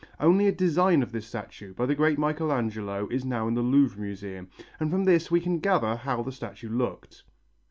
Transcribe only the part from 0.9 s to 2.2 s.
of this statue, by the great